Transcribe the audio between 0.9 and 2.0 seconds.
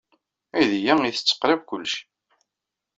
yettett qrib kullec.